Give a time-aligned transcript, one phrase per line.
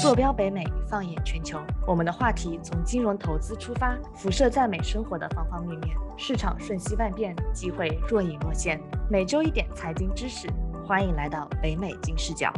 [0.00, 1.60] 坐标北美，放眼全球。
[1.84, 5.96] 我们的话题从金融投资出发，辐射在美生活的方方面面。
[6.16, 8.80] 市场瞬息万变，机会若隐若现。
[9.10, 10.48] 每周一点财经知识，
[10.86, 12.52] 欢迎来到北美金视角。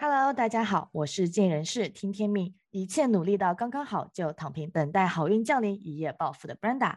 [0.00, 6.96] Hello，大家好，我是尽人事听天命，一切努力到刚刚好，就躺平等待好运降临，一夜暴富的 Brenda。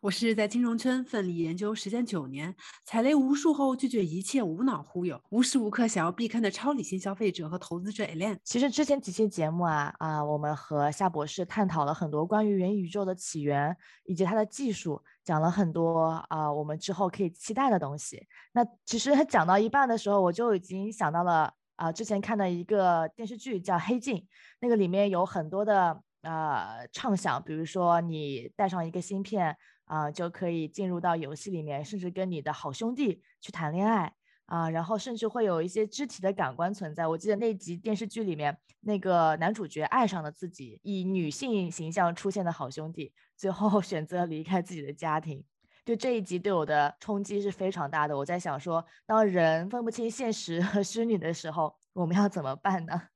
[0.00, 8.38] 我是在金融圈奋力研究时间九年，踩雷无数后拒绝一切无脑忽悠，无时无刻想要避坑的超理性消费者和投资者 Elaine。
[8.44, 18.26] 其实之前几期节目啊啊，我们和夏博士探讨了很多关于元宇宙的起源以及它的技术，讲了很多啊，我们之后可以期待的东西。
[18.52, 24.16] 那其实 讲到一半的时候，我就已经想到了啊，之前看的一个电视剧叫《黑镜》，
[24.60, 26.02] 那个里面有很多的。
[26.22, 29.56] 呃，畅想，比如说你带上一个芯片
[29.86, 34.12] 啊，就可以进入到游戏里面，甚至跟你的好兄弟去谈恋爱
[34.46, 37.06] 啊，然后甚至会有一些肢体的感官存在。
[37.06, 45.44] 我记得那集电视剧里面，那个男主角爱上了自己以女性形象出现的好兄弟，最后 选择离开自己的家庭。
[45.84, 48.16] 就这一集对我的冲击是非常大的。
[48.16, 53.09] 我在想说，当人分不清现实和 虚拟的时候，我们要怎么办呢？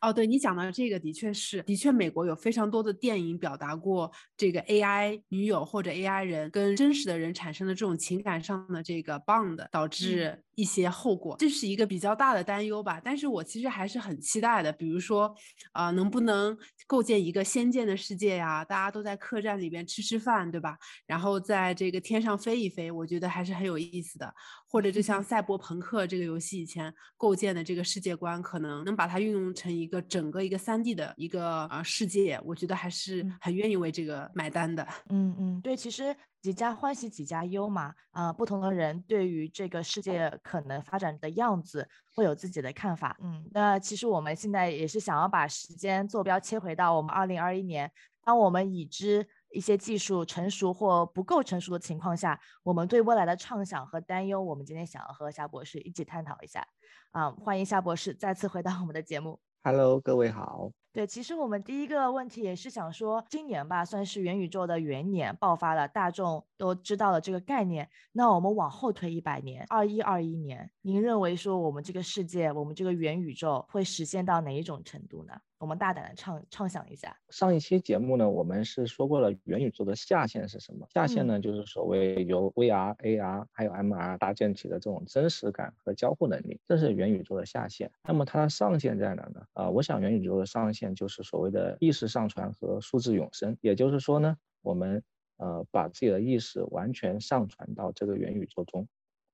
[0.00, 10.42] 哦，对你讲的这个的确是，的确，美国有非常多的电影表达过这个 AI 女友或者 AI 人跟真实的人产生的这种情感上的这个 bond，导致。
[10.60, 13.00] 一些后果，这是一个比较大的担忧吧。
[13.02, 15.34] 但是我其实还是很期待的，比如说，
[15.72, 18.62] 啊，能不能构建一个仙剑的世界呀？
[18.62, 20.76] 大家都在客栈里边吃吃饭，对吧？
[21.06, 24.34] 然后在这个天上飞一飞，我觉得还是很有意思的。
[24.66, 34.86] 或者就像赛博朋克这个游戏以前构建的这个世界观，可能能把它运用成一个整个一个三 D 的一个呃世界，我觉得还是很愿意为这个买单的。
[35.08, 36.14] 嗯嗯，对，其实。
[36.42, 47.90] 几家欢喜几家忧嘛，啊，不同的人对于这个世界可能发展的样子会有自己的看法，嗯，那其实我们现在也是想要把时间坐标切回到我们二零二一年，
[48.24, 56.66] 当我们已知一些技术成熟或不够成熟的情况下，我们对未来的畅想和担忧，我们今天想要和夏博士一起探讨一下，
[57.10, 59.38] 啊，欢迎夏博士再次回到我们的节目。
[59.62, 60.70] Hello，各位好。
[60.92, 67.88] 对，其实我们第一个问题也是想说，今年吧，算是元宇宙的元年，爆发了，大众都知道了这个概念。
[68.12, 75.32] 那我们往后推一百年，二一二一年，您认为说我们这个世界，我们这个元宇宙会实现到哪一种程度呢？
[75.56, 77.14] 我们大胆的畅畅想一下。
[77.28, 80.86] 上一期节目呢，我们是说过了元宇宙的下限是什么？
[80.92, 87.90] 下限呢，就是所谓由 VR、AR 还有 MR 搭建起的这种真实感和交互能力，这是元宇宙的下限。
[88.04, 89.42] 那么它的上限在哪呢？
[89.52, 93.56] 啊，我想元宇宙的上限就是所谓的意识上传和数字永生。
[93.60, 95.02] 也就是说呢，我们
[95.40, 98.86] 呃把自己的意识完全上传到这个元宇宙中，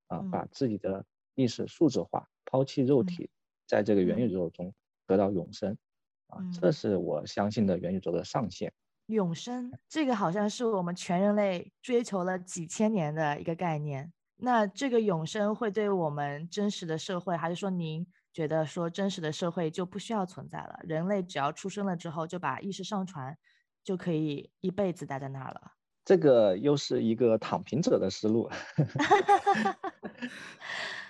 [0.06, 3.28] 啊，把自己的意识数字化，抛弃肉体，
[3.66, 4.72] 在这个元宇宙中
[5.06, 5.76] 得到永生。
[6.28, 8.72] 啊，这是我相信的元宇宙的上限。
[9.06, 14.12] 永生，这个好像是我们全人类追求了几千年的一个概念。
[14.38, 20.80] 那这个永生会对我们真实的社会，还是说您觉得说真实的社会就不需要存在了？
[20.82, 23.38] 人类只要出生了之后，就把意识上传，
[23.84, 25.75] 就可以一辈子待在那儿了？
[26.06, 28.48] 这个又是一个躺平者的思路。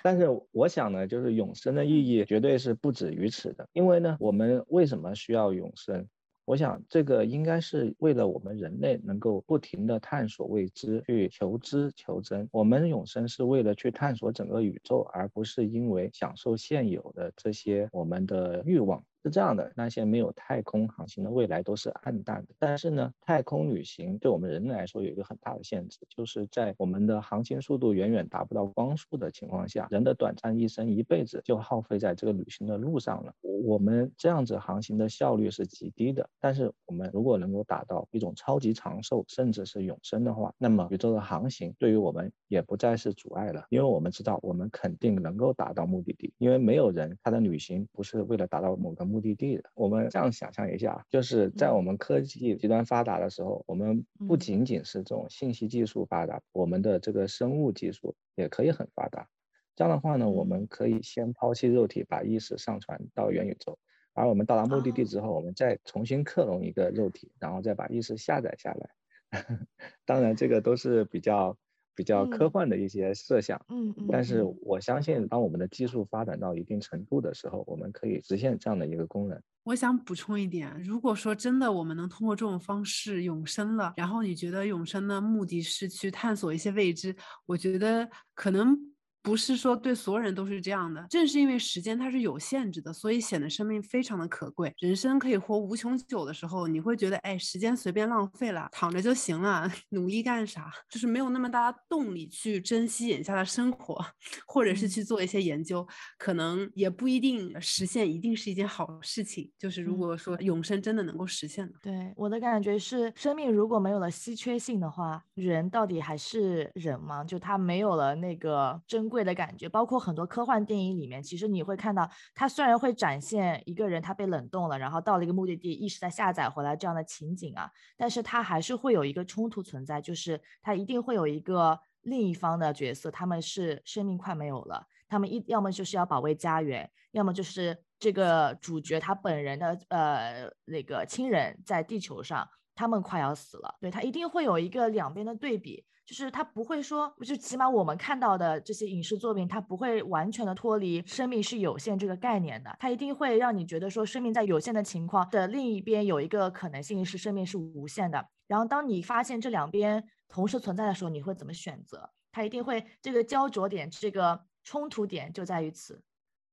[0.02, 6.08] 但是我想呢，就是永生的意义绝对是不止于此的，因为呢，我们为什么需要永生？
[6.46, 12.48] 我想这个应该是为了我们人类能够不停的探索未知，去求知求真。
[12.52, 19.04] 我们永生是为了去探索整个宇宙，而不是因为享受现有的这些我们的欲望。
[19.26, 22.54] 是这样的，那些没有太空航行的未来都是暗淡的。
[22.60, 33.32] 但是呢，太空旅行对我们人类来说有一个很大的限制，就是在我们的航行速度远远达不到光速的情况下，人的短暂一生一辈子就耗费在这个旅行的路上了。
[33.64, 36.30] 我们这样子航行的效率是极低的。
[36.38, 49.15] 但是我们如果能够达到一种超级长寿，甚至是永生的话，那么宇宙的航行对于我们也不再是阻碍了，因为我们知道我们肯定能够达到目的地，因为没有人他的旅行不是为了达到某个目。
[49.16, 59.26] 目的地的，我们这样想象一下，就是在我们科技极端发达的时候，我们不仅仅是这种信息技术发达，我们的这个生物技术也可以很发达。
[59.74, 63.78] 这样的话呢，我们可以先抛弃肉体，把意识上传到元宇宙，
[64.12, 68.90] 而我们到达目的地之后，我们再重新克隆一个肉体，然后再把意识下载下来。
[70.06, 71.56] 当然，这个都是比较。
[71.96, 79.40] 比较科幻的一些设想，嗯嗯，但是我相信，当我们的技术发展到一定程度的时候，我们可以实现这样的一个功能。
[79.64, 87.16] 我想补充一点，如果说真的我们能通过这种方式永生了，然后你觉得永生的目的是去探索一些未知，
[87.46, 88.78] 我觉得可能。
[89.26, 91.04] 不是说对所有人都是这样的。
[91.10, 94.72] 正是因为时间它是有限制的，所以显得生命非常的可贵。
[94.78, 100.70] 人生可以活无穷久的时候，你会觉得，哎，时间随便浪费了，躺着就行了， 努力干啥？
[100.88, 104.00] 就是没有那么大的动力去珍惜眼下的生活，
[104.46, 105.84] 或者是去做一些研究，
[106.16, 109.50] 可能也不一定实现，一定是一件好事情。
[109.58, 117.24] 就是如果说永生真的能够实现，对我的感觉是，生命如果没有了稀缺性的话，人到底还是人吗？
[117.24, 119.66] 就他没有了那个珍贵贵的感觉。
[119.66, 145.84] 包括很多科幻电影里面，其实你会看到，他虽然会展现一个人他被冷冻了，然后到了一个目的地，意识再下载回来这样的情景啊，但是他还是会有一个冲突存在，就是他一定会有一个另一方的角色，他们是生命快没有了，他们一要么就是要保卫家园，要么就是这个主角他本人的呃那个亲人在地球上，他们快要死了，对他一定会有一个两边的对比。
[146.06, 158.24] 就是他不会说，就起码我们看到的这些影视作品，它不会完全的脱离生命是有限这个概念的，它一定会让你觉得说，生命在有限的情况的另一边有一个可能性是生命是无限的。
[158.46, 162.08] 然后当你发现这两边同时存在的时候，你会怎么选择？
[162.30, 166.00] 它一定会这个焦灼点，这个冲突点就在于此。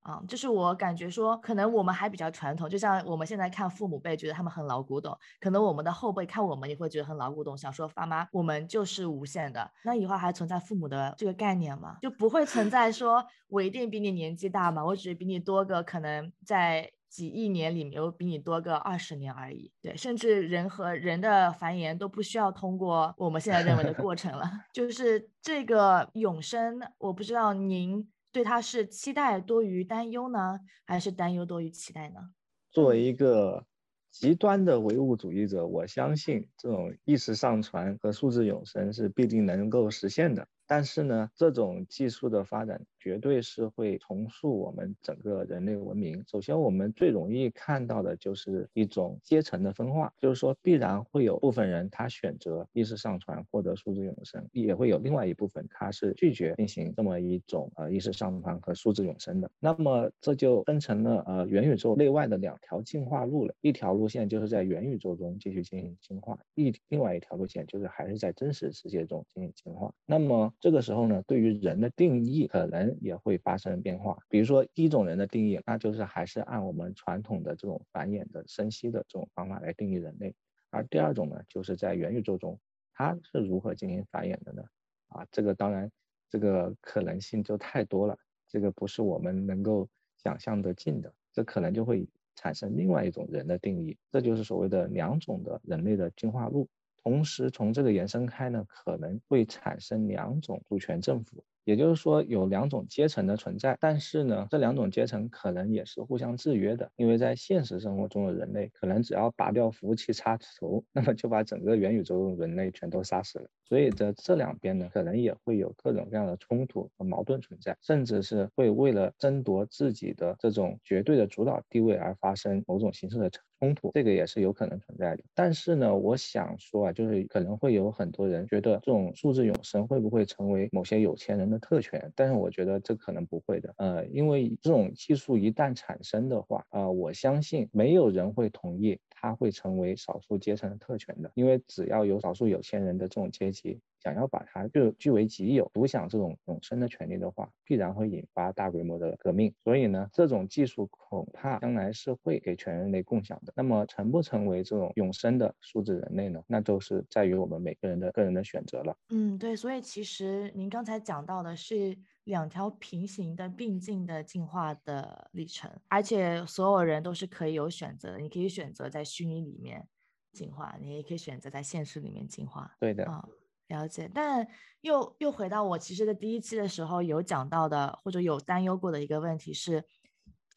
[0.03, 9.71] 啊，就是我感觉说，可能我们还比较传统，就像我们现在看父母辈，觉得他们很老古董，可能我们的后辈看我们也会觉得很老古董，想说爸妈，我们就是无限的。
[9.85, 11.97] 那以后还存在父母的这个概念吗？
[12.01, 19.71] 就不会存在说 我一定比你年纪大嘛，我只是比你多个，可能在几亿年里面，我比你多个二十年而已。
[19.81, 24.51] 对，甚至人和人的繁衍都不需要通过我们现在认为的过程了。
[24.73, 28.05] 就是这个永生，我不知道您。
[28.33, 32.33] 对他是期待多于担忧呢，还是担忧多于期待呢？
[32.71, 33.63] 作为一个
[34.11, 40.47] 极端的唯物主义者，我相信这种意识上传和数字永生是必定能够实现的。
[40.65, 46.23] 但是呢，这种技术的发展绝对是会重塑我们整个人类文明。
[46.25, 59.51] 首先，我们最容易看到的就是一种阶层的分化，就是说必然会有部分人他选择意识上传获得数字永生，也会有另外一部分他是拒绝进行这么一种呃意识上传和数字永生的。
[59.59, 63.53] 那么这就分成了呃元宇宙内外的两条进化路了。
[63.59, 69.93] 一条路线就是在元宇宙中继续进行进化，一另外一条路线就是还是在真实世界中进行进化。
[70.05, 74.17] 那么这个时候呢，对于人的定义可能也会发生变化。
[74.29, 80.35] 比如说，第一种人的定义，那就是还是按我们传统的这种繁衍的生息的这种方法来定义人类。
[80.69, 82.59] 而第二种呢，就是在元宇宙中，
[82.93, 84.63] 它是如何进行繁衍的呢？
[85.09, 85.91] 啊，这个当然，
[86.29, 88.17] 这个可能性就太多了，
[88.47, 89.87] 这个不是我们能够
[90.17, 91.13] 想象得尽的。
[91.31, 96.67] 这可能就会产生另外一种人的定义，这就是所谓的两种的人类的进化路。
[97.03, 103.77] 同时，从这个延伸开呢，可能会产生两种主权政府，也就是说有两种阶层的存在。
[103.79, 113.47] 但是呢，这两种阶层可能也是互相制约的，因为在现实生活中的人类，可能只要拔掉服务器插头， 那么就把整个元宇宙人类全都杀死了。
[113.73, 123.31] 所以在这两边呢，可能也会有各种各样的冲突和矛盾存在，甚至是会为了争夺自己的这种绝对的主导地位而发生某种形式的。
[123.59, 132.11] 冲突这个也是有可能存在的，但是呢，我想说啊，就是可能会有很多人觉得这种数字永生会不会成为某些有钱人的特权？
[132.13, 143.62] 但是我觉得这可能不会的，呃，因为这种技术一旦产生的话，啊，我相信没有人会同意它会成为少数阶层的特权的，因为只要有少数有钱人的这种阶级。
[143.99, 149.53] 想要把它就据为己有，独享这种永生的权利的话，必然会引发大规模的革命。
[149.63, 153.53] 所以呢，这种技术恐怕将来是会给全人类共享的。
[153.55, 156.41] 那么成不成为这种永生的数字人类呢？
[156.47, 158.93] 那都是在于我们每个人的个人的选择了。
[159.09, 159.55] 嗯，对。
[159.55, 168.17] 所以其实您刚才讲到的是两条平行的并进的进化的历程，而且所有人都是可以有选择的。
[168.17, 169.87] 你可以选择在虚拟里面
[170.33, 172.75] 进化，你也可以选择在现实里面进化。
[172.81, 173.25] 对的啊。
[173.73, 174.47] 了解，但
[174.81, 179.83] 又又回到我其实，在第一期的时候有讲到的，或者有担忧过的一个问题是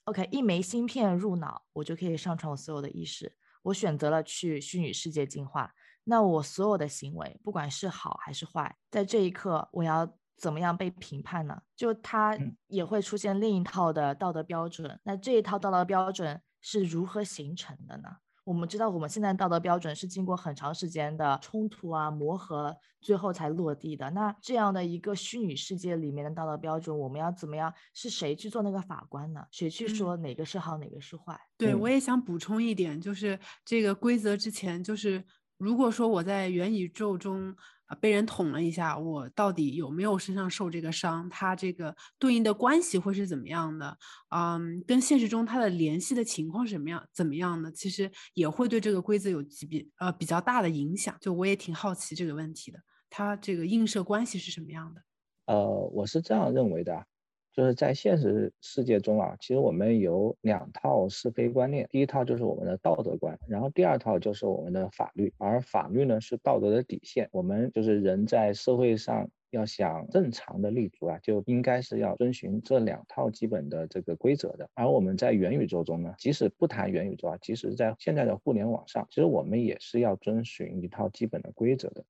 [0.05, 3.37] ，OK，一枚芯片入脑，我就可以上传我所有的意识。
[3.63, 5.73] 我选择了去虚拟世界进化，
[6.05, 11.63] 那我所有的行为，不管是好还是坏，在这一刻，我要怎么样被评判呢？
[11.75, 15.01] 就它也会出现另一套的道德标准。
[15.03, 18.19] 那这一套道德标准是如何形成的呢？
[18.47, 24.09] 我们知道，我们现在道德标准是经过很长时间的冲突啊磨合，最后才落地的。
[24.11, 27.75] 那这样的一个虚拟世界里面的道德标准，我们要怎么样？
[27.93, 29.45] 是谁去做那个法官呢？
[29.51, 31.37] 谁去说哪个是好，哪个是坏？
[31.59, 35.25] 对我也想补充一点，就是这个规则之前，就是
[35.59, 37.57] 如果说我在元宇宙中。
[37.87, 41.29] 啊被人捅了一下，我到底有没有身上受这个伤？
[41.29, 43.97] 它这个对应的关系会是怎么样的？
[44.31, 47.07] 嗯，跟现实中它的联系的情况是什么样？
[47.13, 47.71] 怎么样的？
[47.73, 51.17] 其实也会对这个规则有几比呃比较大的影响。
[51.21, 52.79] 就我也挺好奇这个问题的，
[53.09, 55.03] 它这个映射关系是什么样的？
[55.47, 55.55] 呃，
[55.95, 57.07] 我是这样认为的。
[57.57, 67.31] 就是在现实世界中啊，其实我们有两套是非观念，第一套就是我们的道德观，然后第二套就是我们的法律，而法律呢是道德的底线。
[67.33, 74.69] 我们就是人在社会上要想正常的立足啊，就应该是要遵循这两套基本的这个规则的。
[74.75, 82.05] 而我们在元宇宙中呢，即使不谈元宇宙啊，即使在现在的互联网上，其实我们也是要遵循一套基本的规则的，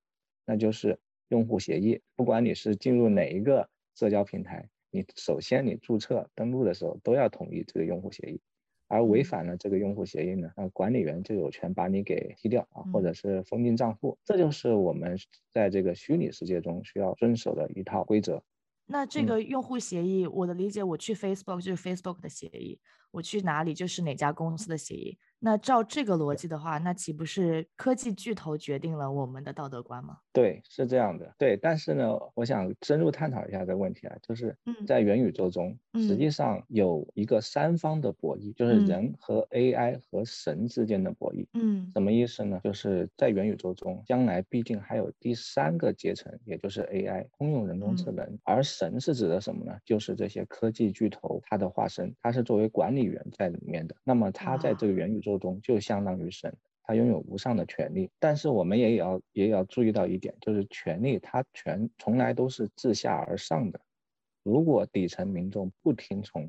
[0.44, 0.98] 那就是
[1.28, 2.00] 用户协议。
[2.16, 4.68] 不管你是进入哪一个社交平台。
[4.96, 8.40] 你首先你注册登录的时候都要同意这个用户协议，
[8.88, 14.16] 而违反了这个用户协议呢，那管理员就有权把你给踢掉啊，或者是封禁账户。
[14.24, 15.18] 这就是我们
[15.52, 18.42] 在这个虚拟世界中需要遵守的一套规则。
[18.86, 22.78] 那这个用户协议，我的理解，我去 Facebook 就是 Facebook 的协议，
[23.16, 25.16] 我去哪里就是哪家公司的协议。
[25.38, 30.18] 那照这个逻辑的话，那岂不是科技巨头决定了我们的道德观吗？
[30.32, 31.34] 对，是这样的。
[31.38, 34.56] 对，但是呢，我想深入探讨一下这个问题啊，就是
[34.86, 41.46] 在元宇宙中，实际上有一个三方的博弈，就是人和 AI 和神之间的博弈。
[41.52, 42.58] 嗯，什么意思呢？
[42.64, 48.26] 就是在元宇宙中，将来毕竟还有第三个阶层，也就是 AI 通用人工智能。
[48.42, 49.76] 而神是指的什么呢？
[49.84, 53.94] 就是这些科技巨头它的化身，它是作为管理员在里面的。
[54.02, 55.26] 那么他在这个元宇宙。
[55.26, 58.08] 宙中就相当于神，他拥有无上的权利。
[58.20, 63.80] 但是我们也要也要注意到一点，就是权利它全从来都是自下而上的。
[64.44, 66.48] 如果底层民众不听从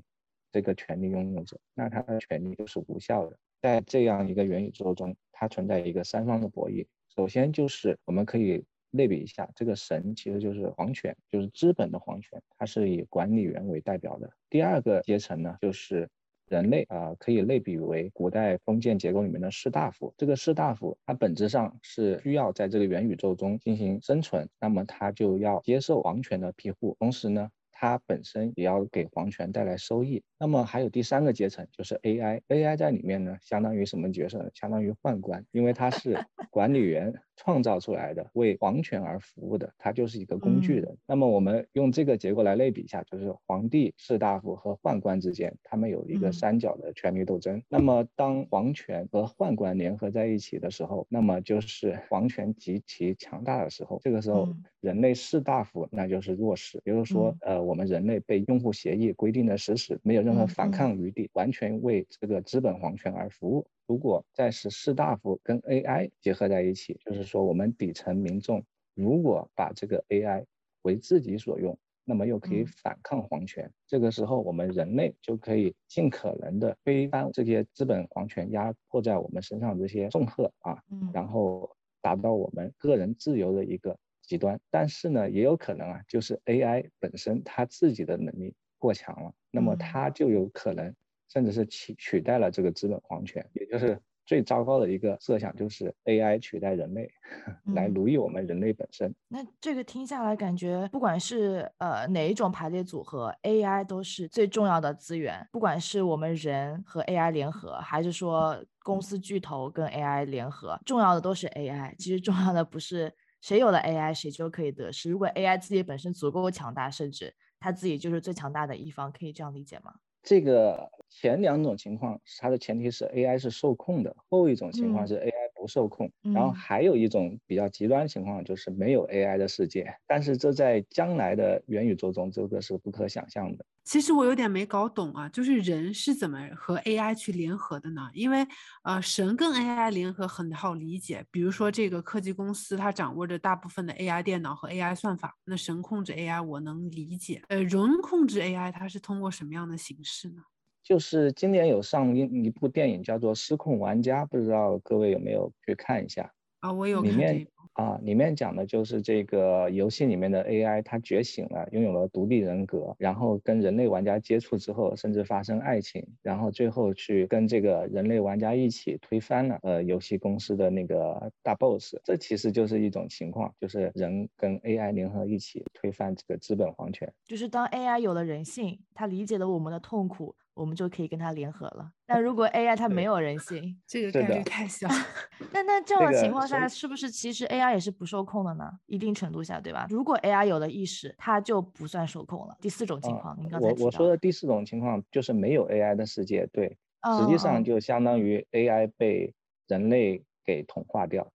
[0.51, 3.35] 这个权利拥有者，那他的权利就是无效的。
[3.63, 6.85] 在这样一个元宇宙中，它存在一个三方的博弈。
[7.15, 14.29] 首先就是我们可以类比一下，这个神其实就是皇权，就是资本的皇权，它是以管理员为代表的。
[14.51, 16.07] 第二个阶层呢，就是。
[16.49, 20.13] 人类啊，可以类比为古代封建结构里面的士大夫。
[20.17, 27.49] 这个士大夫，他本质上是需要在这个元宇宙中进行生存，那么他就要接受皇权的庇护，同时呢，
[27.79, 30.23] 他本身也要给皇权带来收益。
[30.39, 34.49] 那么还有第三个阶层，就是 AI，AI 在里面呢，相当于什么角色呢？
[34.55, 36.17] 相当于宦官，因为它是
[36.49, 37.13] 管理员。
[37.39, 40.97] 创造出来的为皇权而服务的，它就是一个工具人。
[41.05, 47.61] 那么我们用这个结构来类比一下，就是皇帝、士大夫和宦官之间，他们有一个三角的权力斗争。
[47.69, 54.01] 那么当皇权和宦官联合在一起的时候，那么就是皇权极其强大的时候。
[54.03, 54.49] 这个时候，
[54.81, 56.81] 人类士大夫那就是弱势。
[56.83, 63.67] 比如说，呃，我们人类被用户协议规定的死死，没有任何反抗余地，完全为这个资本皇权而服务。
[63.85, 68.63] 如果再是士大夫跟 AI 结合在一起，就是说我们底层民众
[68.95, 70.45] 如果把这个 AI
[70.83, 80.81] 为自己所用，那么又可以反抗皇权，这个时候我们人类就可以尽可能的推翻这些资本皇权压迫在我们身上这些重荷啊，
[81.13, 81.69] 然后
[82.01, 83.97] 达到我们个人自由的一个
[84.27, 84.59] 极端。
[84.69, 90.93] 但是呢，也有可能啊，就是 AI 本身它自己的能力过强了，那么它就有可能。
[91.29, 97.11] 甚至是取取代了这个资本皇权，也就是最糟糕的一个设想，就是 AI 取代人类，
[97.75, 99.13] 来奴役我们人类本身。
[99.27, 105.45] 那这个听下来，感觉不管是呃哪一种排列组合，AI 都是最重要的资源。
[105.51, 111.93] 不管是我们人和 AI 联合，还是说公司巨头跟 AI 联合，重要的都是 AI。
[111.97, 115.09] 其实重要的不是谁有了 AI 谁就可以得势。
[115.11, 119.93] 如果 AI 自己本身足够强大，甚至它自己就是最强大的一方，可以这样理解吗？
[120.23, 125.46] 这个前两种情况，它的前提是 AI 是受控的；后一种情况是 AI。
[125.67, 133.65] 不受控，然后还有一种比较极端情况，就是没有 AI 的世界，但是这在将来的元宇宙中，这个是不可想象的。
[133.83, 138.09] 其实我有点没搞懂啊，就是人是怎么和 AI 去联合的呢？
[138.13, 138.45] 因为
[138.83, 147.41] 呃，神跟 AI 联合很好理解，比如说这个科技公司它掌握着大部分的 AI 电脑和 AI 算法，那神控制 AI 我能理解。
[147.49, 150.43] 呃，人控制 AI 它是通过什么样的形式呢？
[150.87, 156.71] 就是今年有上映一部电影叫做《失控玩家》，不知道各位有没有去看一下啊？
[156.71, 171.97] 我有看里面啊，里面讲的就是这个游戏里面的 AI，它觉醒了，拥有了独立人格，然后跟人类玩家接触之后，甚至发生爱情，然后最后去跟这个人类玩家一起推翻了呃游戏公司的那个大 boss。
[172.01, 177.13] 这其实就是一种情况，就是人跟 AI 联合一起推翻这个资本皇权。
[177.25, 180.33] 就是当 AI 有了人性，它理解了我们的痛苦。
[180.57, 181.91] 我们就可以跟他联合了。
[182.05, 184.87] 但如果 AI 它没有人性， 这个概率太小。
[185.53, 188.69] 那那这样的情况下，是不是其实 AI 也是不受控的呢？
[188.87, 189.85] 一定程度下，对吧？
[189.89, 192.57] 如果 AI 有了意识，它就不算受控了。
[192.59, 196.77] 第四种情啊况，您刚才我我说的第四种情况就是没有 AI 的世界，对，
[197.19, 199.33] 实际上就相当于 AI 被
[199.67, 201.31] 人类给同化掉。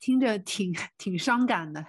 [0.00, 1.84] 听着挺挺伤感的，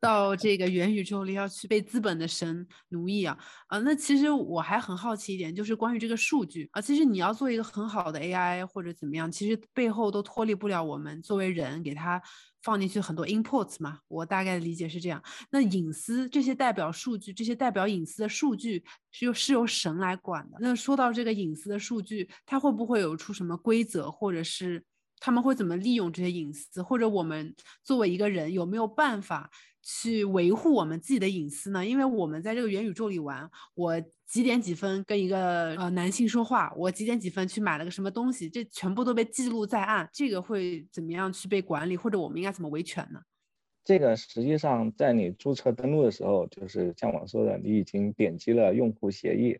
[0.00, 3.36] 到这个元宇宙里要去被资本的神奴役啊
[3.66, 3.78] 啊！
[3.80, 12.22] 那其实我还很好奇一点，就是关于这个数据啊，其实你要做一个很好的 AI 或者怎么样，其实背后都脱离不了我们作为人给它
[12.62, 13.98] 放进去很多 inputs 嘛。
[14.08, 15.22] 我大概理解是这样。
[15.50, 20.58] 那隐私这些代表数据，这些代表隐私的数据是由是由神来管的。
[20.60, 24.84] 那说到这个隐私的数据，它会不会有出什么规则，或者是？
[25.20, 27.52] 他们会怎么利用这些隐私，或者我们
[27.82, 29.50] 作为一个人有没有办法
[29.90, 31.84] 去维护我们自己的隐私呢？
[31.84, 43.18] 因为我们在这个元宇宙里玩，我几点几分跟一个呃男性说话，我几点几分去买了个什么东西，这全部都被记录在案，这个会怎么样去被管理，或者我们应该怎么维权呢？
[43.82, 49.58] 这个实际上在你注册登录的时候，就是像我说的，你已经点击了用户协议。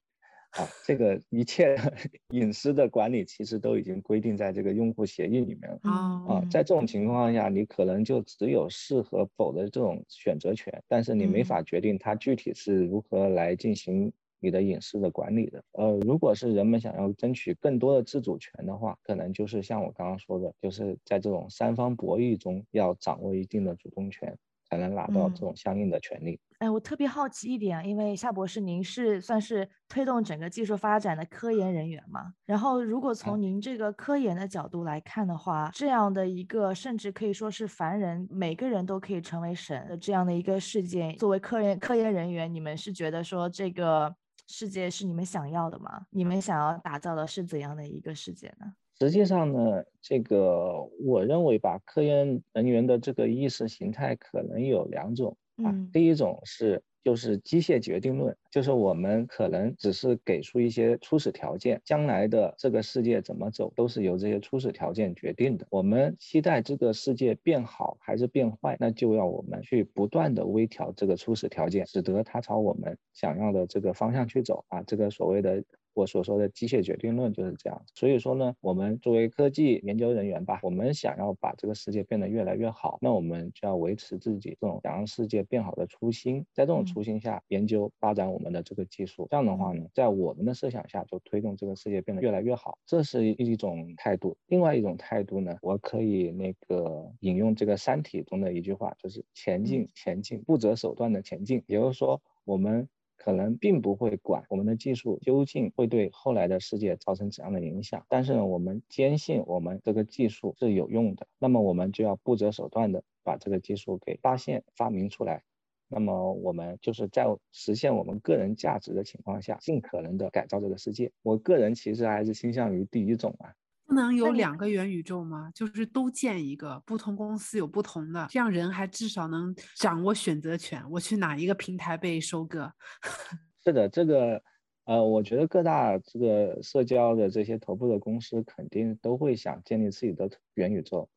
[0.52, 1.76] 啊，这个一切
[2.30, 5.78] 隐私的管理其实都已经规定在这个用户协议里面了。
[5.84, 5.92] 嗯
[6.26, 15.62] 啊，在这种情况下，你可能就只有是和否的这种选择权，但是你没嗯法决定它具体是如何来进行你的隐私的管理的。
[15.72, 24.36] 呃，如果是人们想要争取更多的自主权的话，可能就是像我刚刚说的，就是在这种三方博弈中要掌握一定的主动权，
[24.68, 26.40] 才能拿到嗯这种相应的权利。
[26.58, 44.12] 哎，我特别好奇一点啊，因为夏博士您是算是推动整个技术发展的科研人员嘛，然后如果从您这个科研的角度来看的话，这样的一个甚至可以说是凡人每个人都可以成为神的这样的一个事件，作为科研科研人员，你们是觉得说这个
[44.48, 46.06] 世界是你们想要的吗？
[46.10, 48.66] 你们想要打造的是怎样的一个世界呢？
[48.98, 55.70] 实际上呢，这个我认为吧，科研人员的这个意识形态可能有两种啊。
[55.70, 65.66] 嗯第一种是就是机械决定论，就是我们可能只是给出一些初始条件，将来的这个世界怎么走都是由这些初始条件决定的。
[65.70, 74.82] 我们期待这个世界变好还是变坏，那就要我们去不断的微调这个初始条件，使得它朝我们想要的这个方向去走啊。
[74.82, 75.64] 这个所谓的
[75.98, 77.82] 我所说的机械决定论就是这样。
[77.92, 89.26] 所以说呢，我们作为科技研究人员吧，我们想要把这个世界变得越来越好，那我们就要维持自己这种想让世界变好的初心，在这种嗯初心下研究发展我们的这个技术。
[89.28, 94.36] 这样的话呢，在我们的设想下，就推动这个世界变得越来越好，这是一种态度。
[94.46, 101.62] 另外一种态度呢，我可以那个引用这个《三体》中的一句话，就是前进，前进，不择手段的前进。
[101.66, 102.88] 也就是说，我们
[103.28, 115.42] 可能并不会管我们的技术究竟会对后来的世界造成怎样的影响，但是呢，我们坚信我们这个技术是有用的，那么我们就要不择手段的把这个技术给发现、发明出来。
[115.88, 121.12] 那么我们就是在实现我们个人价值的情况下，尽可能的改造这个世界。
[121.22, 123.52] 我个人其实还是倾向于第一种啊。
[123.88, 125.50] 不能有两个元宇宙吗？
[125.54, 130.84] 就是都建一个，不同公司有不同的，这样人还至少能掌握选择权。
[130.90, 132.70] 我去哪一个平台被收割？
[133.64, 134.42] 是的，这个
[134.84, 141.08] 呃，我觉得各大这个社交的这些头部的公司肯定都会想建立自己的元宇宙，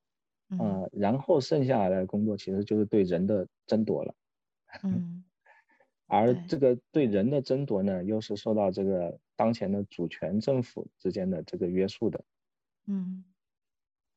[0.49, 4.15] 嗯呃，然后剩下来的工作其实就是对人的争夺了。
[4.83, 5.25] 嗯
[6.07, 12.21] 而这个对人的争夺呢，又是受到这个当前的主权政府之间的这个约束的，
[12.87, 13.23] 嗯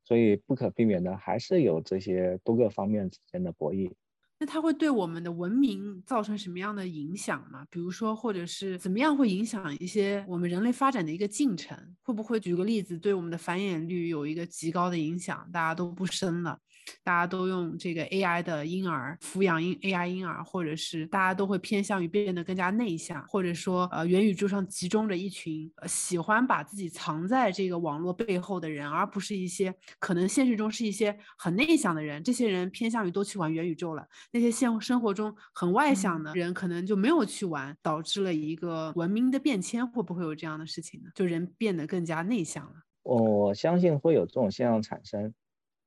[0.05, 3.94] 所以不可避免的还是有这些多个方面之间的博弈。
[4.38, 7.64] 那它会对我们的文明造成什么样的影响吗？
[7.70, 11.77] 比如说，或者是怎么样会影响一些我们人类发展的一个进程？
[12.03, 15.49] 会不会举个例子，对我们的繁衍率有一个极高的影响？
[15.53, 16.59] 大家都不生了，
[17.03, 34.07] 大家都用这个 AI 的婴儿抚养婴 AI 婴儿，或者是大家都会偏向于变得更加内向，或者说呃元宇宙上集中着一群呃喜欢把自己藏在这个网络背后的人，而不是一些可能现实中是一些很内向的人，这些人偏向于都去玩元宇宙了。
[34.35, 39.88] 那些现生活中很外向的人，可能就没有去玩，导致了一个文明的变迁。
[39.88, 41.11] 会不会有这样的事情呢？
[41.14, 42.83] 就人变得更加内向了。
[43.05, 45.33] 我相信会有这种现象产生，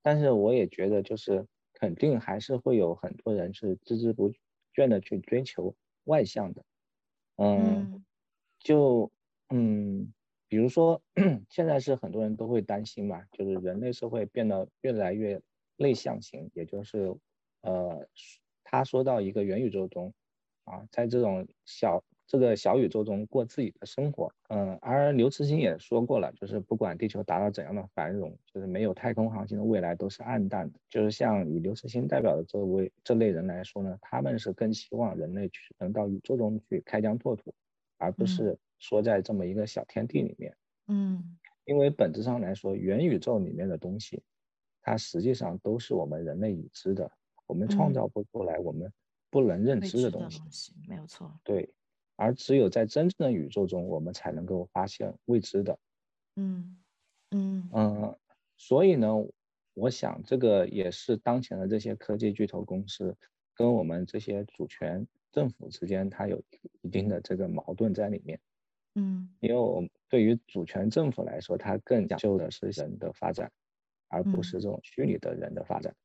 [0.02, 4.32] 但是我也觉得就是肯定还是会有很多人是孜孜不
[4.74, 6.64] 倦的去追求外向的，
[7.36, 8.06] 嗯，嗯
[8.60, 9.12] 就
[9.50, 10.14] 嗯，
[10.48, 11.02] 比如说
[11.50, 15.42] 现在是很多人都会担心嘛，就是人类社会变得越来越
[15.76, 17.14] 内向型，也就是
[17.62, 18.08] 呃，
[18.64, 20.14] 他说到一个元宇宙中
[20.66, 24.32] 啊，在这种小这个小宇宙中过自己的生活。
[24.50, 30.80] 嗯，而刘慈欣也说过了，就是不管地球达到怎样的繁荣，就是没有太空航行的未来都是暗淡的。
[30.90, 37.54] 就是像以刘慈欣代表的这位这类人来说呢，他们是更希望人类去能到宇宙中去开疆拓土，
[37.98, 40.56] 而不是说在这么一个小天地里面。
[40.88, 44.22] 嗯，因为本质上来说，元宇宙里面的东西，
[44.82, 47.10] 它实际上都是我们人类已知的，
[47.48, 48.92] 我们创造不出来，我们
[49.30, 50.74] 不能认知的东西。
[50.88, 51.32] 没有错。
[51.44, 51.74] 对，
[52.16, 55.80] 而只有在真正的宇宙中，我们才能够发现未知的。
[56.36, 56.78] 嗯
[57.32, 58.16] 嗯嗯，
[58.58, 59.12] 所以呢，
[59.74, 63.16] 我想这个也是当前的这些科技巨头公司
[63.56, 66.42] 跟我们这些主权政府之间，它有
[66.82, 68.40] 一定的这个矛盾在里面。
[68.96, 73.52] 嗯，因为我们对于主权政府来说，它更讲究的是人的发展，
[74.08, 75.94] 而不是这种虚拟的人的发展。
[75.94, 75.96] 嗯，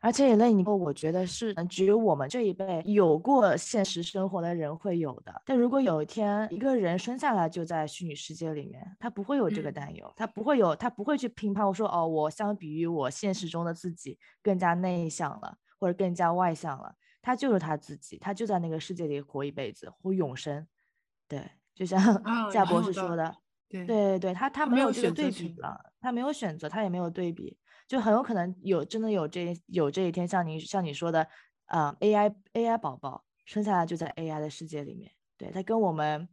[0.00, 5.42] 而且也类你我觉得是只有我们这一辈有过现实生活的人会有的。
[5.46, 16.94] 但如果有一天一个人生下来就在虚拟世界里面，他不会有这个担忧，他不会有，他不会去评判我说哦，我相比于我现实中的自己更加内向了，或者更加外向了。
[17.22, 20.66] 他就是他自己，他就在那个世界里活一辈子，活永生。
[21.28, 21.42] 对。
[21.72, 21.98] 就像
[22.52, 23.34] 夏博士说的，
[23.66, 27.56] 对对对，他他没有这个对比了，他没有选择，他也没有对比，
[27.90, 31.26] 就很有可能有真的有这有这一天，像你像你说的，
[31.66, 36.28] 啊，AI AI 宝宝生下来就在 AI 的世界里面，对他跟我们，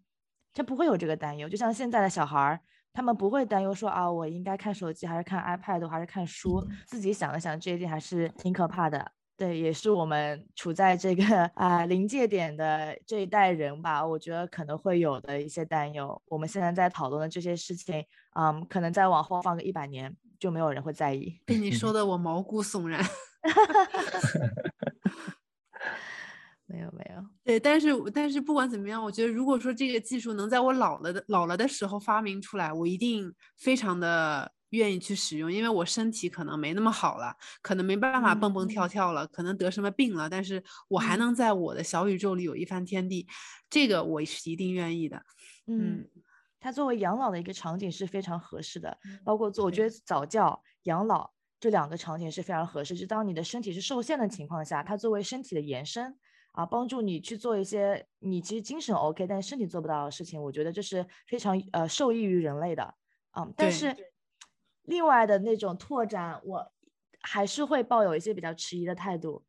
[0.54, 2.60] 他不会有这个担忧，就像现在的小孩儿，
[2.94, 9.14] 他们不会担忧说啊，我应该看手机还是看 iPad 还是看书，自己想了想，这一点还是挺可怕的。
[9.36, 16.22] 对，也是我们处在这个啊临界点的这一代人吧，我觉得可能会有的一些担忧。
[16.28, 21.40] 我们现在在讨论的这些事情，嗯，可能再往后放个一百年，就没有人会在意。
[21.46, 23.04] 被你说的我毛骨悚然。
[26.66, 27.24] 没有没有。
[27.44, 34.52] 对，但是但是不管怎么样，我觉得如果说这个技术能在我老了的老了的时候发明出来，我一定非常的。
[34.72, 43.26] 愿意去使用，因为我身体可能没那么好了，可能没办法蹦蹦跳跳了，可能得什么病了，但是我还能在我的小宇宙里有一番天地，
[43.70, 45.24] 这个我是一定愿意的。
[45.68, 46.06] 嗯，
[46.60, 52.96] 它作为养老的一个场景是非常合适的，包括做我觉得早教、养老这两个场景是非常合适。
[52.96, 56.18] 就当你的身体是受限的情况下，它作为身体的延伸
[56.52, 62.96] 啊，帮助你去做一些你其实精神 OK，但是身体做不到的事情，我觉得这是非常呃受益于人类的。
[63.38, 63.96] 嗯，但是。
[64.88, 66.72] 另外的那种拓展，我
[67.20, 69.44] 还是会抱有一些比较迟疑的态度，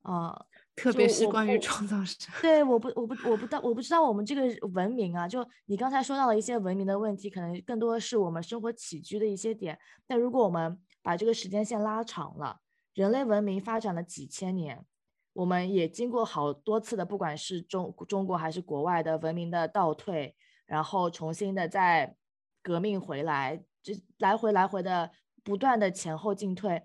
[0.00, 0.46] 啊，
[0.80, 2.32] 特别是关于创造者。
[2.40, 9.78] 对，我不，我不，我不知道，我不知道我们这个文明啊，就你刚才说到了一些文明的问题，可能更多的是我们生活起居的一些点。
[10.06, 12.60] 但如果我们把这个时间线拉长了，
[12.94, 14.84] 人类文明发展了几千年，
[15.34, 20.34] 我们也经过好多次的，不管是中中国还是国外的文明的倒退，
[20.66, 22.16] 然后重新的再
[22.62, 23.62] 革命回来。
[23.82, 25.10] 这来回来回的
[25.42, 26.82] 不断的前后进退，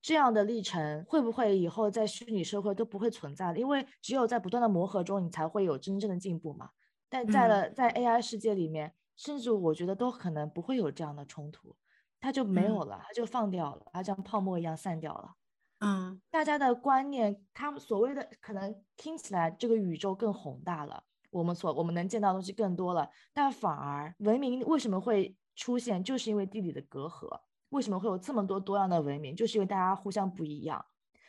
[0.00, 3.58] 这样的历程会不会以后在虚拟社会都不会存在了？
[3.58, 6.70] 因为只有在不断的磨合中，你才会有真正的进步嘛。
[7.08, 11.76] 但在了在 AI 世界里面，甚至我觉得都可能不会有这样的冲突，
[12.20, 15.32] 它就没有了，它就放掉了，它像泡沫一样散掉了。
[15.80, 25.36] 嗯，大家的观念，他们所谓的可能听起来这个宇宙更宏大了，我们所我们能见到的东西更多了，但反而文明为什么会？
[25.60, 29.36] 出现就是因为地理的隔阂，为什么会有这么多多样的文明？
[29.36, 30.84] 就是因为大家互相不一样。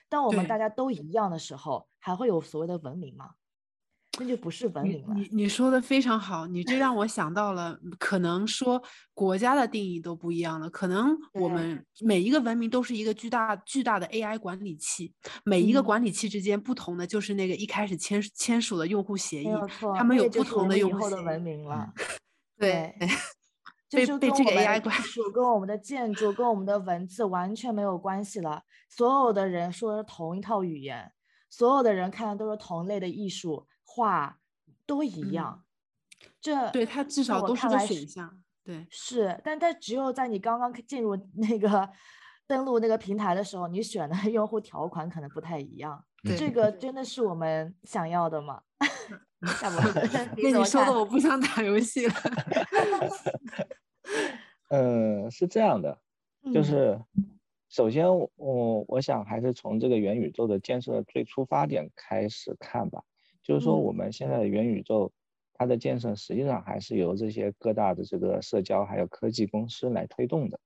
[0.07, 3.31] 当我们大家都一样的时候，还会有所谓的文明吗？
[4.19, 5.13] 那就不是文明了。
[5.13, 8.81] 你你说的非常好，你这让我想到了，可能说
[9.13, 10.69] 国家的定义都不一样了。
[10.69, 15.13] 可能我们每一个文明都是一个巨大巨大的 AI 管理器，
[15.45, 19.49] 每一个管理器之间不同的就是那个一开始签签署的用户协议，
[19.95, 21.93] 他们有不同的用户的文明了。
[22.57, 22.93] 对。
[23.89, 28.63] 就是跟我们的艺 术、跟我们的建筑、跟我们的文字完全没有关系了。
[28.87, 31.11] 所有的人说同一套语言，
[31.49, 34.37] 所有的人看的都是同类的艺术画，
[34.85, 35.63] 都一样。
[36.39, 38.39] 这对他至少都是个选项。
[38.63, 41.89] 对，是，但但只有在你刚刚进入那个
[42.45, 46.05] 登录那个平台的时候，你选的用户条款可能不太一样。
[46.37, 48.61] 这个真的是我们想要的吗？
[50.35, 52.13] 被 你说的我不想打游戏了。
[54.69, 55.97] 嗯，是这样的，
[56.53, 56.99] 就是
[57.69, 63.03] 首先我我想还是从这个元宇宙的建设最出发点开始看吧。
[63.41, 65.11] 就是说我们现在的元宇宙，
[65.53, 70.59] 它的建设实际上还是由这些各大的这个社交还有科技公司来推动的。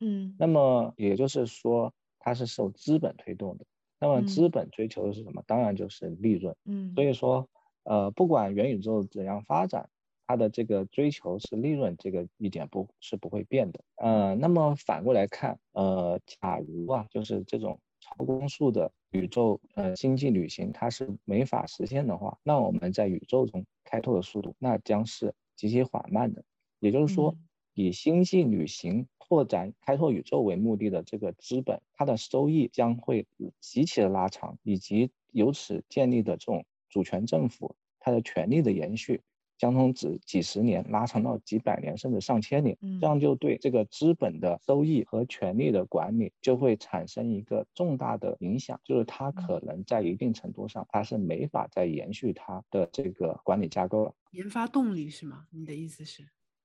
[0.00, 3.64] 嗯，那么也就是说，它是受资本推动的。
[3.98, 5.42] 那么资本追求的是什么？
[5.46, 6.54] 当然就是利润。
[6.64, 7.48] 嗯，所以说。
[7.88, 9.88] 呃，不管元宇宙怎样发展，
[10.26, 13.80] 它的这个追求是利润，这个一点不是不会变的。
[13.96, 26.44] 呃，那么反过来看，呃，假如啊，就是这种超光速的宇宙呃星际旅行它是没法实现的话，那我们在宇宙中开拓的速度那将是极其缓慢的。
[26.80, 27.34] 也就是说，
[27.72, 33.26] 以星际旅行拓展、开拓宇宙为目的的这个资本，它的收益将会
[33.60, 39.20] 极其的拉长，以及由此建立的这种主权政府，它的权力的延续。
[39.60, 54.14] 将从几几十年拉长到几百年，甚至上千年，这样就对这个资本的收益和权力的管理就会产生一个重大的影响，就是它可能在一定程度上，它是没法再延续它的这个管理架构了。
[54.30, 55.48] 研发动力是吗？
[55.50, 56.22] 你的意思是？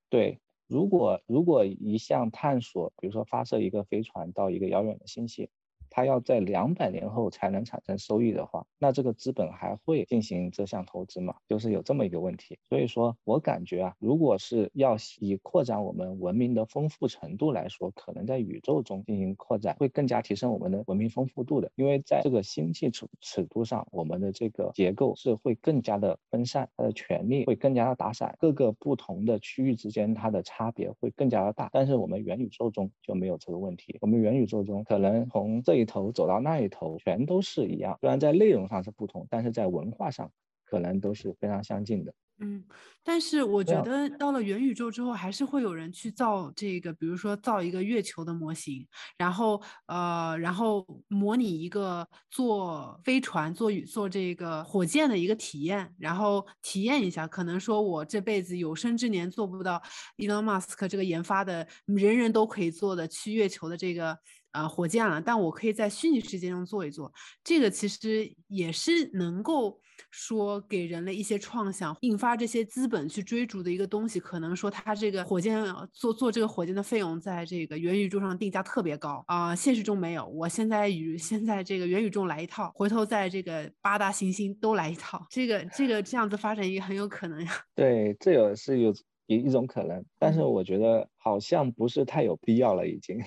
[0.08, 5.50] 对，如果如果一项探索，比如说发射一个飞船到一个遥远的星系。
[5.96, 11.36] 它要在两百年后才能产生收益的话，那这个资本还会进行这项投资吗？
[11.46, 12.58] 就是有这么一个问题。
[12.68, 21.70] 所以说我感觉啊，如果是要以扩展我们文明的丰富程度来说，可能在宇宙中进行扩展会更加提升我们的文明丰富度的。
[21.76, 31.70] 因为在这个星际尺尺度上，我们的这个结构是会更加的分散，它的权力会更加的打散，各个不同的区域之间它的差别会更加的大。
[31.72, 37.96] 但是我们元宇宙中就没有这个问题，我们元宇宙中可能从这一头走到那一头，全都是一样。
[38.00, 40.30] 虽然在内容上是不同，但是在文化上
[40.64, 42.12] 可能都是非常相近的。
[42.40, 42.64] 嗯，
[43.04, 48.84] 但是我觉得到了元宇宙之后，还是会有人去造这个，比如说造一个月球的模型，
[49.16, 57.24] 然后呃，然后模拟一个坐飞船、坐坐这个火箭的一个体验，然后体验一下。
[57.24, 59.80] 可能说我这辈子有生之年做不到
[60.16, 64.18] ，Elon Musk 这个研发的人人都可以做的去月球的这个。
[64.54, 67.12] 啊，火箭了，但我可以在虚拟世界中做一做，
[67.42, 69.80] 这个其实也是能够
[70.12, 74.20] 说给人类一些创想，引发这些资本去追逐的一个东西。
[74.20, 75.60] 可能说它这个火箭
[75.92, 80.24] 做做这个火箭的费用，在这个元宇宙上定价特别高啊，现实中没有。
[80.28, 87.50] 我现在与现在这个元宇宙来一套，回头在这个八大行星都来一套，这个这个这样子发展也很有可能呀。
[87.74, 88.92] 对，这有是有
[89.26, 93.18] 一一种可能，但是我觉得好像不是太有必要了，已经。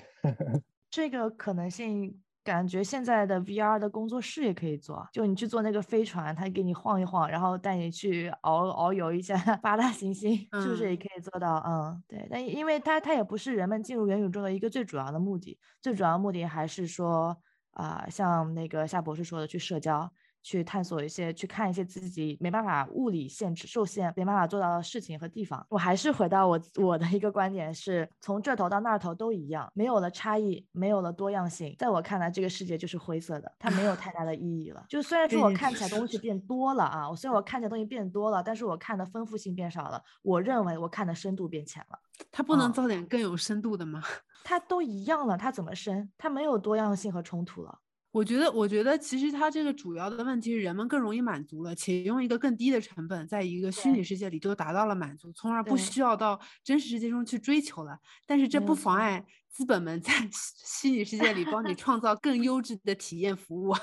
[0.90, 11.56] 这个可能性，感觉现在的 VR 的工作室也可以做，就你去做那个飞船，它给你晃一晃，然后带你去遨遨游一下 八大行星，是不是也可以做到？
[11.66, 12.26] 嗯，对。
[12.30, 17.36] 但因为它它也不是人们进入元宇宙的一个最主要的目的，最主要目的还是说
[17.72, 20.10] 啊，像那个夏博士说的，去社交。
[20.42, 25.64] 去探索一些，去看一些自己没办法物理限制、受限、没办法做到的事情和地方。
[25.68, 31.74] 我还是回到我我的一个观点，是从这头到那头都一样，没有了差异，没有了多样性。
[31.78, 34.84] 在我看来，这个世界就是灰色的，它没有太大的意义了。
[34.88, 40.02] 就虽然说我看起来东西变多了啊，我虽然我看起来东西变多了，但是我看的丰富性变少了。
[40.22, 41.98] 我认为我看的深度变浅了。
[42.30, 44.02] 它不能造点更有深度的吗？
[44.44, 46.10] 它都一样了，它怎么深？
[46.16, 47.78] 它没有多样性和冲突了。
[48.10, 57.98] 我觉得，我觉得其实它这个主要的问题是人们更容易满足了，且用一个更低的成本，在一个虚拟世界里就达到了满足，从而不需要到真实世界中去追求了。
[58.26, 59.24] 但是这不妨碍。
[59.50, 63.74] 资本们在 虚拟世界里帮你 创造更优质的体验服务，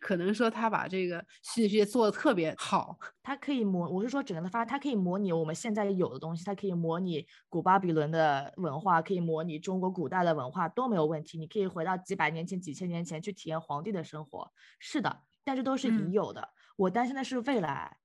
[0.00, 11.38] 可能说他把这个虚拟世界做的特别好，它可以模，我是说整个的发，它可以模拟我们现在有的东西，它可以模拟古巴比伦的文化，可以模拟中国古代的文化都没有问题。
[11.38, 16.50] 你可以回到几百年前、几千年前去体验皇帝的生活，是的，但这都是已有的。
[16.76, 17.96] 我担心的是未来。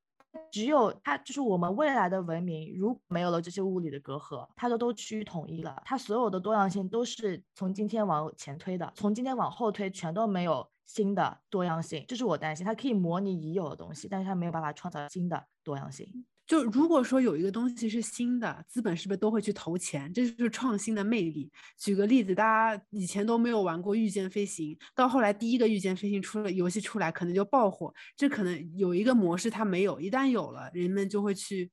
[0.51, 12.65] 只有它，就是我们未来的文明，如果没有了这些物理的隔阂，它就都趋于统一了，它所有的多样性都是从今天往前推的，从今天往后推，全都没有新的多样性，这是我担心。
[12.65, 16.25] 它可以模拟已有的东西，但是它没有办法创造新的多样性。
[16.49, 20.11] 就如果说有一个东西是新的，资本是不是都会去投钱？
[20.11, 21.51] 这就是创新的魅力。
[21.77, 27.93] 举个例子，大家以前都没有玩过御剑飞行，到后来第一个御剑飞行出了游戏出来，可能就爆火。
[28.17, 31.69] 这可能有一个模式它没有，一旦有了，人们就会去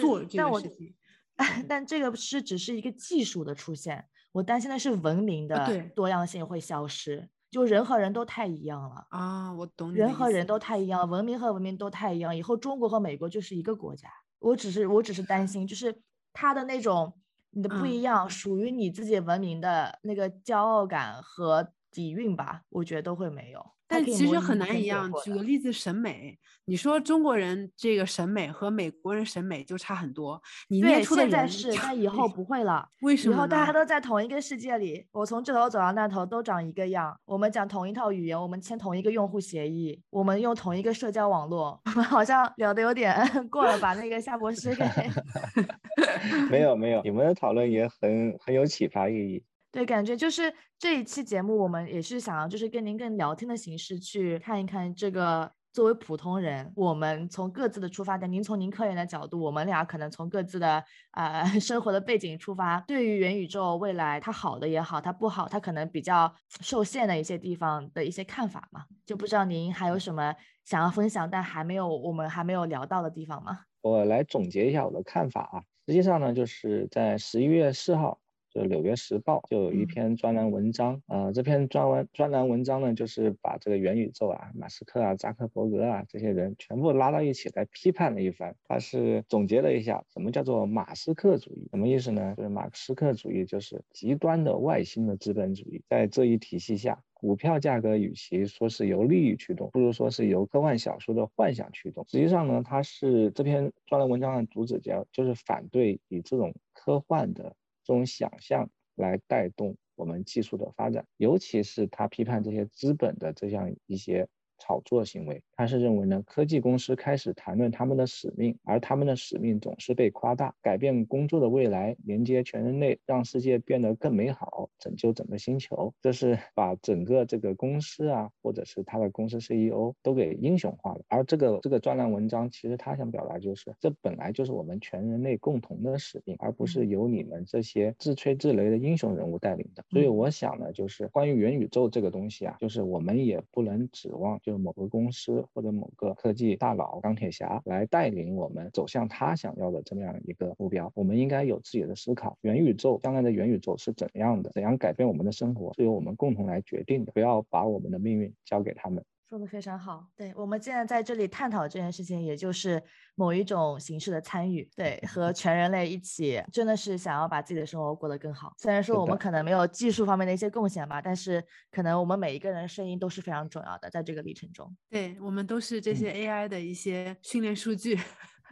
[0.00, 0.92] 做这个事情。
[1.68, 7.28] 但这个是只是一个技术的出现，我担心的是文明的多样性会消失。
[7.50, 9.52] 就人和人都太一样了啊！
[9.54, 14.08] 我懂你，人和人都太一样，文明和文明都太一样，以后中国和美国就是一个国家。
[14.38, 17.12] 我只是，我只是担心，就是他的那种
[17.50, 23.77] 你的不一样，属于你自己文明的那个骄傲感和底蕴吧，我觉得都会没有。
[23.88, 25.10] 但其实很难一样。
[25.24, 30.40] 举个例子，审美，你说中国人这个审美和美国人审美就差很多。
[30.68, 32.86] 你捏出的现在是，但以后不会了。
[33.00, 33.34] 为什么？
[33.34, 37.18] 以后大家都在同一个世界里，我从这头走到那头都长一个样。
[37.24, 41.80] 我们讲同一套语言，我们签同一个用户协议，我们用同一个社交网络。
[41.86, 43.16] 我们好像聊的有点
[43.48, 44.84] 过了，把那个夏博士给。
[46.50, 49.42] 没有没有，你们的讨论也很很有启发意义。
[49.70, 73.60] 对，感觉就是这一期节目，我们也是想要就是跟您更聊天的形式去看一看这个作为普通人，我们从各自的出发点，您从您科研的角度，我们俩可能从各自的呃 生活的背景出发，对于元宇宙未来它好的也好，它不好，它可能比较受限的一些地方的一些看法嘛，就不知道您还有什么想要分享，但还没有我们还没有聊到的地方吗？
[73.82, 78.18] 我来总结一下我的看法啊，实际上呢，就是在十一月四号。
[78.50, 88.56] 就《纽约时报》就有一篇专栏文章，呃，这篇专文专栏文章呢，就是把这个元宇宙啊，马斯克啊、扎克伯格啊这些人全部拉到一起来批判了一番。
[88.64, 91.68] 他是总结了一下，什么叫做马斯克主义？
[91.70, 92.34] 什么意思呢？
[92.36, 95.82] 就是马斯克主义就是极端的外星的资本主义。
[95.88, 102.04] 在这一体系下，股票价格与其说是由利益驱动，不如说是由科幻小说的幻想驱动。
[102.08, 107.54] 实际上呢，他是这篇专栏文章的主旨，叫就是反对以这种科幻的。
[107.88, 114.28] 这种想象来带动我们技术的发展，尤其是他批判这些资本的这样一些。
[114.58, 131.00] 炒作行为，他是认为呢，科技公司开始谈论他们的使命，而他们的使命总是被夸大，改变工作的未来，连接全人类，让世界变得更美好，拯救整个星球，这是 把整个这个公司啊，或者是他的公司 CEO 都给英雄化了。
[131.08, 139.84] 而这个这个专栏文章，其实他想表达就是，这本来就是我们全人类共同的使命，而不是由你们这些自吹自擂的英雄人物带领的。
[139.90, 144.40] 所以我想呢，就是关于元宇宙这个东西啊，就是我们也不能指望。
[144.48, 152.38] 就某个公司或者某个科技大佬钢铁侠来带领我们走向他想要的这么样一个目标，我们应该有自己的思考。
[152.40, 154.50] 元宇宙将来的元宇宙是怎样的？
[154.52, 157.12] 怎样改变我们的生活，是由我们共同来决定的。
[157.12, 159.04] 不要把我们的命运交给他们。
[159.28, 162.82] 说的非常好，对我们现在在这里探讨这件事情，也就是
[163.14, 168.54] 某一种形式的参与，对，和全人类一起，真的是想要把自己的生活过得更好。
[168.56, 174.74] 虽然说我们可能没有技术方面的一些贡献吧，但是可能我们每一个人声音都是非常重要的，在这个历程中。
[174.88, 178.00] 对我们都是这些 AI 的一些训练数据。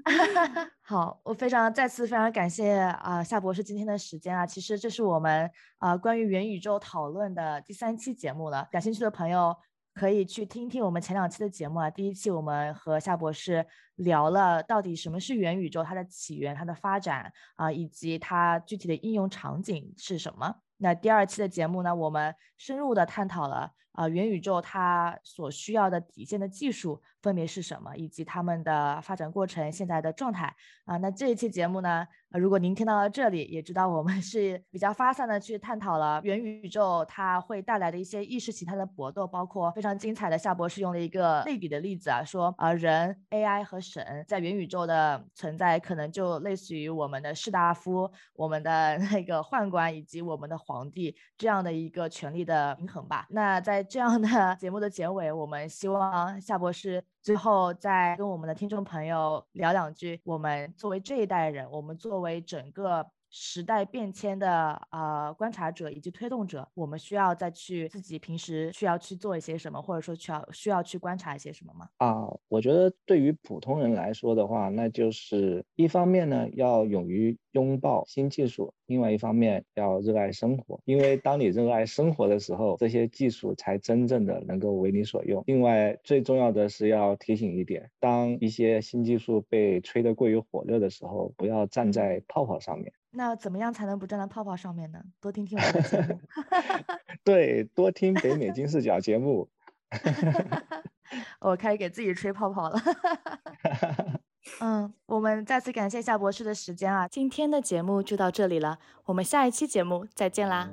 [0.85, 9.57] 好，我非常再次非常感谢啊夏博士今天的时间啊，其实这是我们啊关于元宇宙讨论的第三期节目了，感兴趣的朋友。
[9.97, 11.89] 可以去听听我们前两期的节目啊。
[11.89, 20.55] 第一期我们和夏博士聊了到底什么是元宇宙，它的起源、它的发展啊，以及它具体的应用场景是什么。
[20.77, 30.55] 那第二期的节目呢，我们深入的探讨了啊元宇宙它所需要的底线的技术分别是什么，以及他们的发展过程、现在的状态
[30.85, 30.97] 啊。
[30.99, 32.07] 那这一期节目呢？
[32.33, 53.27] 如果您听到了这里，也知道我们 是比较发散的去探讨了元宇宙它会带来的一些意识形态的搏斗，包括非常精彩的夏博士用了一个类比的例子啊，说啊人 AI 和神在元宇宙的存在，可能就类似于我们的士大夫、我们的那个宦官以及我们的皇帝这样的一个权力的平衡吧。
[53.31, 57.03] 那在这样的节目的结尾，我们希望夏博士。
[57.23, 63.05] 最后再跟我们的听众朋友聊两句，我们作为这一代人，我们作为整个
[63.39, 71.87] 时代变迁的呃观察者以及推动者，我们需要再去自己平时需要去做一些什么，或者说需要需要去观察一些什么吗？
[71.99, 78.73] 啊，我觉得对于普通人来说的话，那就是一方面呢，要勇于拥抱新技术。
[78.87, 85.43] 另外一方面要热爱生活，因为当你热爱生活的时候，这些技术才真正的能够为你所用。
[85.45, 92.93] 另外最重要的是要提醒一点，当一些新技术被吹得过于火热的时候，不要站在泡泡上面。
[93.17, 95.01] 那怎么样才能不站在泡泡上面呢？
[95.21, 96.21] 多听听我的节目。
[97.25, 99.49] 对，多听北美金视角节目。
[101.41, 102.79] 我开始给自己吹泡泡了。
[104.61, 107.09] 嗯，我们再次感谢夏博士的时间啊！
[107.09, 110.69] 今天的节目就到这里了，我们下一期节目再见啦！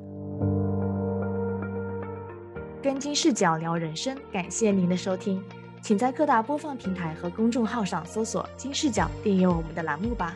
[2.82, 5.42] 跟金视角聊人生，感谢您的收听，
[5.82, 10.36] 请在各大播放平台和公众号上搜索“金视角”，订阅我们的栏目吧。